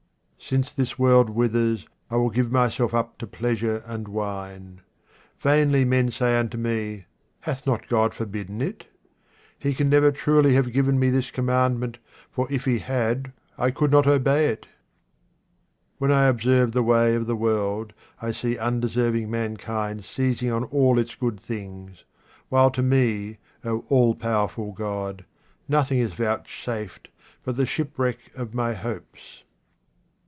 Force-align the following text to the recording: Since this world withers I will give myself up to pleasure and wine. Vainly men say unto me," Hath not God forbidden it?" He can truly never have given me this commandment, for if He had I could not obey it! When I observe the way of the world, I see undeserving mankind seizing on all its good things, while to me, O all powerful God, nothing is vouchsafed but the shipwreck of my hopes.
Since 0.43 0.73
this 0.73 0.99
world 0.99 1.29
withers 1.29 1.85
I 2.09 2.17
will 2.17 2.31
give 2.31 2.51
myself 2.51 2.93
up 2.93 3.17
to 3.19 3.27
pleasure 3.27 3.83
and 3.85 4.07
wine. 4.09 4.81
Vainly 5.39 5.85
men 5.85 6.11
say 6.11 6.37
unto 6.37 6.57
me," 6.57 7.05
Hath 7.41 7.65
not 7.65 7.87
God 7.87 8.13
forbidden 8.13 8.59
it?" 8.61 8.85
He 9.57 9.73
can 9.73 9.89
truly 10.13 10.51
never 10.51 10.55
have 10.65 10.73
given 10.73 10.99
me 10.99 11.09
this 11.09 11.31
commandment, 11.31 11.99
for 12.29 12.51
if 12.51 12.65
He 12.65 12.79
had 12.79 13.31
I 13.57 13.71
could 13.71 13.91
not 13.91 14.05
obey 14.07 14.47
it! 14.49 14.67
When 15.99 16.11
I 16.11 16.25
observe 16.25 16.73
the 16.73 16.83
way 16.83 17.15
of 17.15 17.27
the 17.27 17.35
world, 17.35 17.93
I 18.21 18.31
see 18.31 18.57
undeserving 18.57 19.29
mankind 19.31 20.03
seizing 20.03 20.51
on 20.51 20.65
all 20.65 20.99
its 20.99 21.15
good 21.15 21.39
things, 21.39 22.03
while 22.49 22.71
to 22.71 22.81
me, 22.81 23.37
O 23.63 23.85
all 23.87 24.15
powerful 24.15 24.73
God, 24.73 25.23
nothing 25.69 25.99
is 25.99 26.11
vouchsafed 26.13 27.07
but 27.45 27.55
the 27.55 27.65
shipwreck 27.67 28.17
of 28.35 28.53
my 28.55 28.73
hopes. 28.73 29.43